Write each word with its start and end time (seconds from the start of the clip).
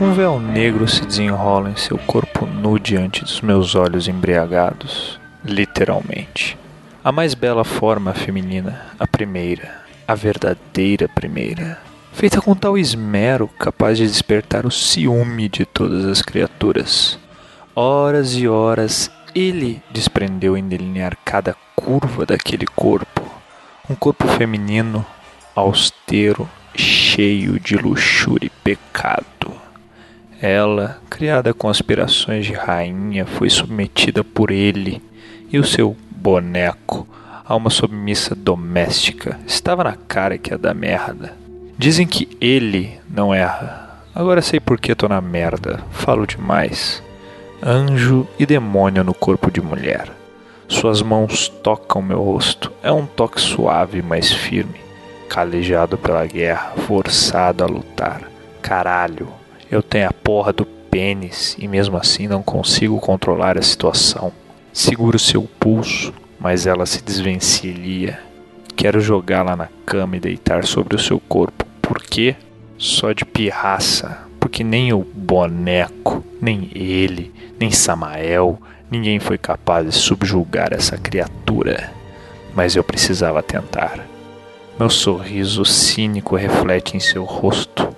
Um 0.00 0.14
véu 0.14 0.40
negro 0.40 0.88
se 0.88 1.04
desenrola 1.04 1.70
em 1.70 1.76
seu 1.76 1.98
corpo 1.98 2.46
nu 2.46 2.78
diante 2.78 3.20
dos 3.22 3.40
meus 3.40 3.74
olhos 3.74 4.08
embriagados, 4.08 5.20
literalmente. 5.44 6.58
A 7.04 7.12
mais 7.12 7.34
bela 7.34 7.62
forma 7.62 8.14
feminina, 8.14 8.86
a 8.98 9.06
primeira, 9.06 9.82
a 10.08 10.14
verdadeira 10.14 11.08
primeira, 11.08 11.78
feita 12.12 12.40
com 12.40 12.54
tal 12.54 12.78
esmero 12.78 13.46
capaz 13.46 13.98
de 13.98 14.06
despertar 14.06 14.64
o 14.64 14.70
ciúme 14.70 15.48
de 15.48 15.64
todas 15.66 16.06
as 16.06 16.22
criaturas. 16.22 17.18
Horas 17.74 18.34
e 18.34 18.48
horas 18.48 19.10
ele 19.34 19.82
desprendeu 19.90 20.56
em 20.56 20.66
delinear 20.66 21.16
cada 21.24 21.54
curva 21.76 22.24
daquele 22.24 22.66
corpo, 22.66 23.22
um 23.88 23.94
corpo 23.94 24.26
feminino, 24.26 25.04
austero, 25.54 26.48
cheio 26.74 27.60
de 27.60 27.76
luxúria 27.76 28.46
e 28.46 28.50
pecado. 28.50 29.51
Ela, 30.42 30.98
criada 31.08 31.54
com 31.54 31.68
aspirações 31.68 32.44
de 32.44 32.52
rainha, 32.52 33.24
foi 33.24 33.48
submetida 33.48 34.24
por 34.24 34.50
ele 34.50 35.00
e 35.52 35.56
o 35.56 35.62
seu 35.62 35.96
boneco 36.10 37.06
a 37.44 37.54
uma 37.54 37.70
submissa 37.70 38.34
doméstica. 38.34 39.38
Estava 39.46 39.84
na 39.84 39.94
cara 39.94 40.36
que 40.36 40.50
ia 40.50 40.58
dar 40.58 40.74
merda. 40.74 41.32
Dizem 41.78 42.08
que 42.08 42.28
ele 42.40 42.98
não 43.08 43.32
erra. 43.32 44.00
Agora 44.12 44.42
sei 44.42 44.58
por 44.58 44.80
que 44.80 44.96
tô 44.96 45.06
na 45.06 45.20
merda. 45.20 45.80
Falo 45.92 46.26
demais. 46.26 47.00
Anjo 47.62 48.26
e 48.36 48.44
demônio 48.44 49.04
no 49.04 49.14
corpo 49.14 49.48
de 49.48 49.60
mulher. 49.60 50.10
Suas 50.66 51.02
mãos 51.02 51.48
tocam 51.48 52.02
meu 52.02 52.20
rosto. 52.20 52.72
É 52.82 52.90
um 52.90 53.06
toque 53.06 53.40
suave, 53.40 54.02
mas 54.02 54.32
firme. 54.32 54.80
Calejado 55.28 55.96
pela 55.96 56.26
guerra, 56.26 56.72
forçado 56.84 57.62
a 57.62 57.66
lutar. 57.68 58.22
Caralho, 58.60 59.28
eu 59.72 59.82
tenho 59.82 60.06
a 60.06 60.12
porra 60.12 60.52
do 60.52 60.66
pênis 60.66 61.56
e 61.58 61.66
mesmo 61.66 61.96
assim 61.96 62.28
não 62.28 62.42
consigo 62.42 63.00
controlar 63.00 63.56
a 63.56 63.62
situação. 63.62 64.30
Seguro 64.70 65.18
seu 65.18 65.44
pulso, 65.58 66.12
mas 66.38 66.66
ela 66.66 66.84
se 66.84 67.02
desvencilha. 67.02 68.20
Quero 68.76 69.00
jogá-la 69.00 69.56
na 69.56 69.70
cama 69.86 70.18
e 70.18 70.20
deitar 70.20 70.66
sobre 70.66 70.94
o 70.94 70.98
seu 70.98 71.18
corpo. 71.18 71.64
Por 71.80 72.02
quê? 72.02 72.36
Só 72.76 73.12
de 73.12 73.24
pirraça. 73.24 74.18
Porque 74.38 74.62
nem 74.62 74.92
o 74.92 74.98
boneco, 74.98 76.22
nem 76.38 76.68
ele, 76.74 77.32
nem 77.58 77.70
Samael, 77.70 78.60
ninguém 78.90 79.18
foi 79.18 79.38
capaz 79.38 79.86
de 79.86 79.92
subjugar 79.92 80.74
essa 80.74 80.98
criatura. 80.98 81.90
Mas 82.54 82.76
eu 82.76 82.84
precisava 82.84 83.42
tentar. 83.42 84.06
Meu 84.78 84.90
sorriso 84.90 85.64
cínico 85.64 86.36
reflete 86.36 86.94
em 86.94 87.00
seu 87.00 87.24
rosto. 87.24 87.88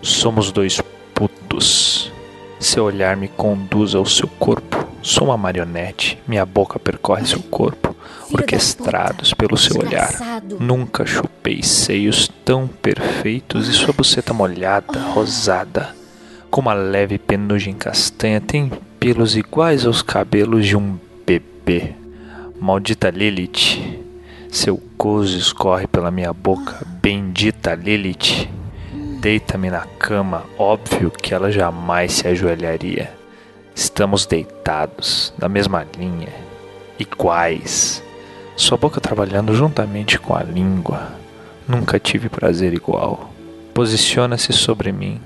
Somos 0.00 0.52
dois 0.52 0.80
putos. 1.14 2.12
Seu 2.58 2.84
olhar 2.84 3.16
me 3.16 3.28
conduz 3.28 3.94
ao 3.94 4.04
seu 4.04 4.26
corpo. 4.26 4.84
Sou 5.02 5.28
uma 5.28 5.36
marionete. 5.36 6.18
Minha 6.26 6.44
boca 6.44 6.78
percorre 6.78 7.26
seu 7.26 7.40
corpo, 7.40 7.94
orquestrados 8.32 9.34
pelo 9.34 9.56
seu 9.56 9.78
olhar. 9.78 10.10
Nunca 10.58 11.06
chupei 11.06 11.62
seios 11.62 12.28
tão 12.44 12.66
perfeitos 12.66 13.68
e 13.68 13.72
sua 13.72 13.92
buceta 13.92 14.32
molhada, 14.32 14.98
rosada, 14.98 15.94
com 16.50 16.62
uma 16.62 16.72
leve 16.72 17.18
penugem 17.18 17.74
castanha, 17.74 18.40
tem 18.40 18.72
pelos 18.98 19.36
iguais 19.36 19.84
aos 19.84 20.02
cabelos 20.02 20.66
de 20.66 20.76
um 20.76 20.98
bebê. 21.26 21.92
Maldita 22.58 23.10
Lilith. 23.10 24.02
Seu 24.50 24.80
gozo 24.96 25.36
escorre 25.36 25.86
pela 25.86 26.10
minha 26.10 26.32
boca. 26.32 26.86
Bendita 27.02 27.74
Lilith 27.74 28.48
deita-me 29.24 29.70
na 29.70 29.86
cama, 29.98 30.44
óbvio 30.58 31.10
que 31.10 31.32
ela 31.32 31.50
jamais 31.50 32.12
se 32.12 32.28
ajoelharia. 32.28 33.10
Estamos 33.74 34.26
deitados, 34.26 35.32
na 35.38 35.48
mesma 35.48 35.86
linha, 35.96 36.28
iguais. 36.98 38.04
Sua 38.54 38.76
boca 38.76 39.00
trabalhando 39.00 39.54
juntamente 39.54 40.18
com 40.18 40.36
a 40.36 40.42
língua. 40.42 41.12
Nunca 41.66 41.98
tive 41.98 42.28
prazer 42.28 42.74
igual. 42.74 43.32
Posiciona-se 43.72 44.52
sobre 44.52 44.92
mim. 44.92 45.18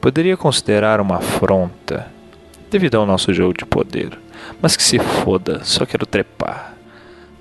Poderia 0.00 0.34
considerar 0.34 0.98
uma 0.98 1.16
afronta, 1.16 2.10
devido 2.70 2.94
ao 2.94 3.04
nosso 3.04 3.34
jogo 3.34 3.52
de 3.52 3.66
poder. 3.66 4.18
Mas 4.62 4.78
que 4.78 4.82
se 4.82 4.98
foda, 4.98 5.60
só 5.62 5.84
quero 5.84 6.06
trepar. 6.06 6.72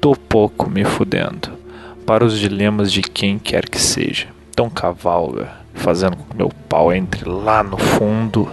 Tô 0.02 0.14
pouco 0.14 0.70
me 0.70 0.84
fudendo. 0.84 1.58
Para 2.06 2.26
os 2.26 2.38
dilemas 2.38 2.92
de 2.92 3.02
quem 3.02 3.40
quer 3.40 3.70
que 3.70 3.80
seja. 3.80 4.28
Então 4.50 4.70
cavalga 4.70 5.61
fazendo 5.74 6.16
com 6.16 6.24
que 6.24 6.38
meu 6.38 6.50
pau 6.70 6.94
entre 6.94 7.28
lá 7.28 7.64
no 7.64 7.78
fundo 7.78 8.52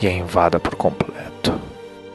e 0.00 0.06
a 0.06 0.12
invada 0.12 0.58
por 0.60 0.74
completo. 0.74 1.54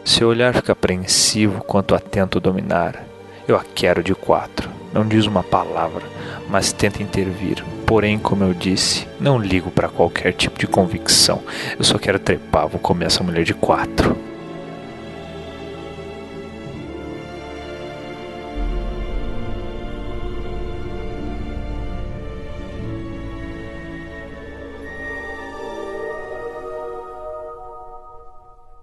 Seu 0.03 0.29
olhar 0.29 0.53
fica 0.53 0.71
apreensivo 0.71 1.63
quanto 1.63 1.95
a 1.95 1.99
tento 1.99 2.39
dominar. 2.39 3.03
Eu 3.47 3.55
a 3.55 3.63
quero 3.63 4.03
de 4.03 4.13
quatro. 4.15 4.69
Não 4.93 5.07
diz 5.07 5.25
uma 5.25 5.43
palavra, 5.43 6.03
mas 6.49 6.73
tenta 6.73 7.01
intervir. 7.01 7.63
Porém, 7.85 8.17
como 8.17 8.43
eu 8.43 8.53
disse, 8.53 9.07
não 9.19 9.37
ligo 9.37 9.71
para 9.71 9.89
qualquer 9.89 10.33
tipo 10.33 10.59
de 10.59 10.67
convicção. 10.67 11.41
Eu 11.77 11.83
só 11.83 11.97
quero 11.97 12.19
trepar, 12.19 12.67
vou 12.67 12.79
comer 12.79 13.05
essa 13.05 13.23
mulher 13.23 13.43
de 13.43 13.53
quatro. 13.53 14.17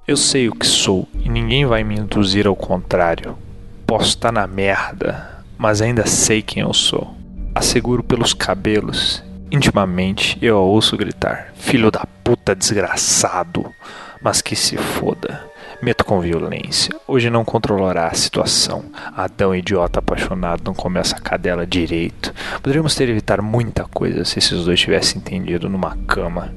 Eu 0.08 0.16
sei 0.16 0.48
o 0.48 0.54
que 0.54 0.66
sou 0.66 1.06
e 1.22 1.28
ninguém 1.28 1.66
vai 1.66 1.84
me 1.84 1.94
induzir 1.94 2.46
ao 2.46 2.56
contrário. 2.56 3.36
Posso 3.86 4.08
estar 4.08 4.32
na 4.32 4.46
merda, 4.46 5.44
mas 5.58 5.82
ainda 5.82 6.06
sei 6.06 6.40
quem 6.40 6.62
eu 6.62 6.72
sou. 6.72 7.14
Asseguro 7.54 8.02
pelos 8.02 8.32
cabelos. 8.32 9.22
Intimamente 9.52 10.38
eu 10.40 10.56
a 10.56 10.60
ouço 10.60 10.96
gritar: 10.96 11.52
Filho 11.56 11.90
da 11.90 12.06
puta 12.24 12.56
desgraçado! 12.56 13.70
Mas 14.22 14.40
que 14.40 14.56
se 14.56 14.78
foda. 14.78 15.44
Meto 15.82 16.06
com 16.06 16.20
violência. 16.20 16.98
Hoje 17.06 17.28
não 17.28 17.44
controlará 17.44 18.06
a 18.06 18.14
situação. 18.14 18.86
Adão, 19.14 19.54
idiota 19.54 19.98
apaixonado, 19.98 20.62
não 20.64 20.72
começa 20.72 21.16
a 21.16 21.20
cadela 21.20 21.66
direito. 21.66 22.32
Poderíamos 22.62 22.94
ter 22.94 23.10
evitado 23.10 23.42
muita 23.42 23.84
coisa 23.84 24.24
se 24.24 24.38
esses 24.38 24.64
dois 24.64 24.80
tivessem 24.80 25.18
entendido 25.18 25.68
numa 25.68 25.98
cama. 26.06 26.50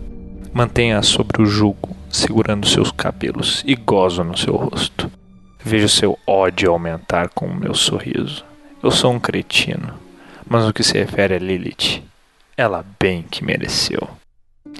Mantenha 0.54 1.02
sobre 1.04 1.42
o 1.42 1.46
jugo 1.46 2.00
segurando 2.12 2.68
seus 2.68 2.92
cabelos 2.92 3.64
e 3.66 3.76
gozo 3.76 4.24
no 4.24 4.38
seu 4.38 4.56
rosto. 4.56 5.12
Vejo 5.64 5.88
seu 5.88 6.18
ódio 6.26 6.72
aumentar 6.72 7.30
com 7.30 7.46
o 7.46 7.56
meu 7.56 7.74
sorriso. 7.74 8.44
Eu 8.84 8.92
sou 8.92 9.12
um 9.12 9.20
cretino, 9.20 9.94
mas 10.48 10.66
no 10.66 10.74
que 10.74 10.84
se 10.84 10.98
refere 10.98 11.36
a 11.36 11.40
Lilith, 11.40 12.04
ela 12.58 12.84
bem 13.00 13.24
que 13.24 13.44
mereceu. 13.44 14.10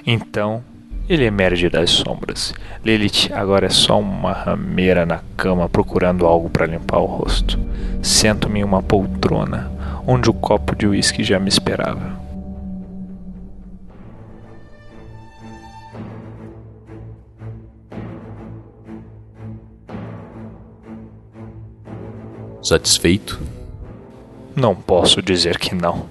Então, 0.06 0.64
ele 1.08 1.26
emerge 1.26 1.70
das 1.70 1.90
sombras. 1.90 2.54
Lilith 2.84 3.32
agora 3.34 3.68
é 3.68 3.70
só 3.70 4.00
uma 4.00 4.32
rameira 4.32 5.06
na 5.06 5.20
cama 5.36 5.70
procurando 5.70 6.26
algo 6.26 6.50
para 6.50 6.66
limpar 6.66 7.00
o 7.00 7.06
rosto. 7.06 7.60
Sento-me 8.02 8.62
em 8.62 8.64
uma 8.64 8.82
poltrona, 8.82 9.72
onde 10.08 10.30
o 10.30 10.34
copo 10.34 10.76
de 10.76 10.88
uísque 10.88 11.24
já 11.24 11.40
me 11.40 11.50
esperava. 11.50 12.21
Satisfeito? 22.62 23.40
Não 24.56 24.76
posso 24.76 25.22
dizer 25.22 25.58
que 25.58 25.74
não. 25.74 26.06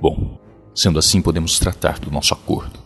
Bom, 0.00 0.38
sendo 0.74 0.98
assim, 0.98 1.20
podemos 1.20 1.58
tratar 1.58 1.98
do 1.98 2.10
nosso 2.10 2.32
acordo. 2.32 2.78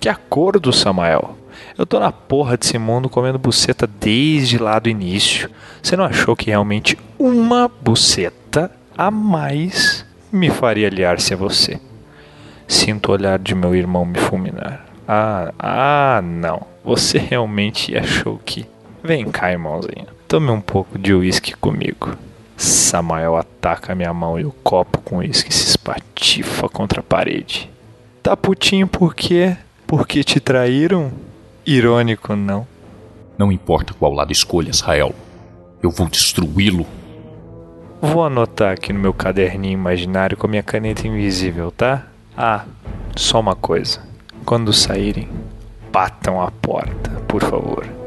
Que 0.00 0.08
acordo, 0.08 0.72
Samael? 0.72 1.36
Eu 1.76 1.84
tô 1.84 1.98
na 1.98 2.12
porra 2.12 2.56
desse 2.56 2.78
mundo 2.78 3.08
comendo 3.08 3.38
buceta 3.38 3.86
desde 3.86 4.58
lá 4.58 4.78
do 4.78 4.88
início. 4.88 5.50
Você 5.82 5.96
não 5.96 6.04
achou 6.04 6.36
que 6.36 6.46
realmente 6.46 6.96
uma 7.18 7.68
buceta 7.68 8.70
a 8.96 9.10
mais 9.10 10.04
me 10.30 10.50
faria 10.50 10.86
aliar-se 10.86 11.34
a 11.34 11.36
você? 11.36 11.80
Sinto 12.68 13.08
o 13.08 13.12
olhar 13.12 13.38
de 13.38 13.54
meu 13.54 13.74
irmão 13.74 14.04
me 14.04 14.18
fulminar. 14.18 14.86
Ah, 15.06 15.52
ah, 15.58 16.20
não. 16.22 16.62
Você 16.84 17.18
realmente 17.18 17.96
achou 17.96 18.40
que. 18.44 18.66
Vem 19.02 19.30
cá, 19.30 19.50
irmãozinho. 19.50 20.06
Tome 20.32 20.50
um 20.50 20.62
pouco 20.62 20.98
de 20.98 21.12
uísque 21.12 21.52
comigo. 21.54 22.16
Samael 22.56 23.36
ataca 23.36 23.94
minha 23.94 24.14
mão 24.14 24.40
e 24.40 24.46
o 24.46 24.50
copo 24.50 24.98
com 25.02 25.18
uísque 25.18 25.52
se 25.52 25.68
espatifa 25.68 26.70
contra 26.70 27.00
a 27.00 27.02
parede. 27.02 27.70
Tá 28.22 28.34
putinho 28.34 28.86
por 28.86 29.14
quê? 29.14 29.54
Porque 29.86 30.24
te 30.24 30.40
traíram? 30.40 31.12
Irônico, 31.66 32.34
não? 32.34 32.66
Não 33.36 33.52
importa 33.52 33.92
qual 33.92 34.14
lado 34.14 34.32
escolha, 34.32 34.70
Israel. 34.70 35.14
Eu 35.82 35.90
vou 35.90 36.08
destruí-lo. 36.08 36.86
Vou 38.00 38.24
anotar 38.24 38.72
aqui 38.72 38.90
no 38.90 39.00
meu 39.00 39.12
caderninho 39.12 39.74
imaginário 39.74 40.38
com 40.38 40.46
a 40.46 40.50
minha 40.50 40.62
caneta 40.62 41.06
invisível, 41.06 41.70
tá? 41.70 42.06
Ah, 42.34 42.64
só 43.14 43.38
uma 43.38 43.54
coisa. 43.54 44.00
Quando 44.46 44.72
saírem, 44.72 45.28
batam 45.92 46.40
a 46.40 46.50
porta, 46.50 47.10
por 47.28 47.42
favor. 47.42 48.01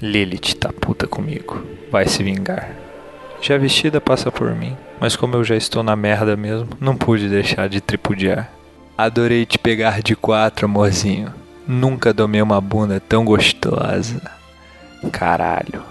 Lilith 0.00 0.54
tá 0.54 0.72
puta 0.72 1.06
comigo. 1.06 1.60
Vai 1.90 2.06
se 2.06 2.22
vingar. 2.22 2.70
Já 3.40 3.58
vestida 3.58 4.00
passa 4.00 4.30
por 4.30 4.54
mim, 4.54 4.76
mas 5.00 5.16
como 5.16 5.34
eu 5.36 5.44
já 5.44 5.56
estou 5.56 5.82
na 5.82 5.96
merda 5.96 6.36
mesmo, 6.36 6.68
não 6.80 6.96
pude 6.96 7.28
deixar 7.28 7.68
de 7.68 7.80
tripudiar. 7.80 8.50
Adorei 8.96 9.46
te 9.46 9.58
pegar 9.58 10.02
de 10.02 10.14
quatro, 10.16 10.66
amorzinho. 10.66 11.32
Nunca 11.66 12.12
domei 12.12 12.42
uma 12.42 12.60
bunda 12.60 13.00
tão 13.00 13.24
gostosa. 13.24 14.20
Caralho, 15.12 15.82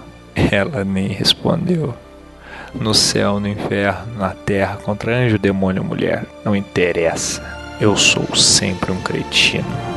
ela 0.52 0.84
nem 0.84 1.08
respondeu. 1.08 1.94
No 2.76 2.94
céu, 2.94 3.40
no 3.40 3.48
inferno, 3.48 4.18
na 4.18 4.30
terra, 4.30 4.78
contra 4.78 5.16
anjo, 5.16 5.40
demônio, 5.40 5.84
mulher, 5.84 6.26
não 6.44 6.56
interessa. 6.56 7.42
Eu 7.80 7.96
sou 7.96 8.36
sempre 8.36 8.92
um 8.92 9.02
cretino. 9.02 9.97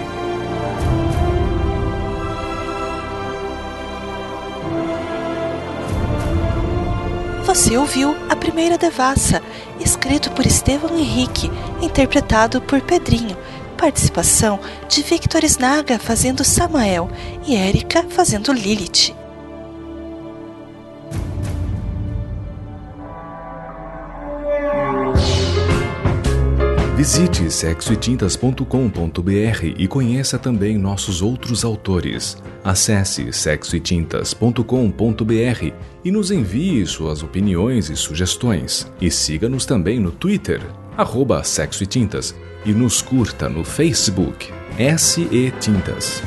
Você 7.50 7.76
ouviu 7.76 8.14
A 8.28 8.36
Primeira 8.36 8.78
Devassa, 8.78 9.42
escrito 9.80 10.30
por 10.30 10.46
Estevão 10.46 10.96
Henrique, 10.96 11.50
interpretado 11.82 12.60
por 12.62 12.80
Pedrinho. 12.80 13.36
Participação 13.76 14.60
de 14.88 15.02
Victor 15.02 15.42
Snaga 15.42 15.98
fazendo 15.98 16.44
Samael 16.44 17.10
e 17.44 17.56
Érica 17.56 18.04
fazendo 18.08 18.52
Lilith. 18.52 19.16
Visite 27.00 27.50
sexoetintas.com.br 27.50 29.64
e 29.78 29.88
conheça 29.88 30.38
também 30.38 30.76
nossos 30.76 31.22
outros 31.22 31.64
autores. 31.64 32.36
Acesse 32.62 33.32
sexoetintas.com.br 33.32 35.72
e 36.04 36.12
nos 36.12 36.30
envie 36.30 36.84
suas 36.84 37.22
opiniões 37.22 37.88
e 37.88 37.96
sugestões. 37.96 38.86
E 39.00 39.10
siga-nos 39.10 39.64
também 39.64 39.98
no 39.98 40.10
Twitter, 40.10 40.60
arroba 40.94 41.42
e 41.80 41.86
Tintas, 41.86 42.34
e 42.66 42.72
nos 42.74 43.00
curta 43.00 43.48
no 43.48 43.64
Facebook, 43.64 44.52
SE 44.98 45.54
Tintas. 45.58 46.22